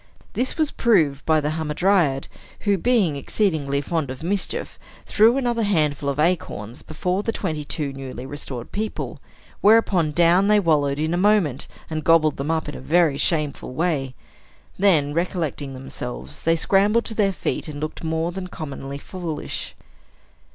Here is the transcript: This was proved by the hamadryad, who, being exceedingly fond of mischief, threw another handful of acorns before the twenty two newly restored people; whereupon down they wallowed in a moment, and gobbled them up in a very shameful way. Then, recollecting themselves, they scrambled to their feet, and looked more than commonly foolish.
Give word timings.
This 0.33 0.57
was 0.57 0.71
proved 0.71 1.23
by 1.27 1.39
the 1.39 1.51
hamadryad, 1.51 2.27
who, 2.61 2.75
being 2.75 3.15
exceedingly 3.15 3.81
fond 3.81 4.09
of 4.09 4.23
mischief, 4.23 4.79
threw 5.05 5.37
another 5.37 5.61
handful 5.61 6.09
of 6.09 6.17
acorns 6.17 6.81
before 6.81 7.21
the 7.21 7.31
twenty 7.31 7.63
two 7.63 7.93
newly 7.93 8.25
restored 8.25 8.71
people; 8.71 9.19
whereupon 9.61 10.11
down 10.11 10.47
they 10.47 10.59
wallowed 10.59 10.97
in 10.97 11.13
a 11.13 11.17
moment, 11.17 11.67
and 11.87 12.03
gobbled 12.03 12.37
them 12.37 12.49
up 12.49 12.67
in 12.67 12.73
a 12.75 12.81
very 12.81 13.19
shameful 13.19 13.75
way. 13.75 14.15
Then, 14.79 15.13
recollecting 15.13 15.75
themselves, 15.75 16.41
they 16.41 16.55
scrambled 16.55 17.05
to 17.05 17.13
their 17.13 17.31
feet, 17.31 17.67
and 17.67 17.79
looked 17.79 18.03
more 18.03 18.31
than 18.31 18.47
commonly 18.47 18.97
foolish. 18.97 19.75